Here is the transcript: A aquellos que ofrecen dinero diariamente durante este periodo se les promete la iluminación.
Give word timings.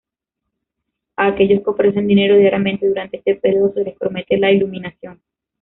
A 1.15 1.27
aquellos 1.27 1.61
que 1.63 1.69
ofrecen 1.69 2.07
dinero 2.07 2.35
diariamente 2.35 2.87
durante 2.87 3.17
este 3.17 3.35
periodo 3.35 3.71
se 3.75 3.83
les 3.83 3.97
promete 3.99 4.39
la 4.39 4.51
iluminación. 4.51 5.21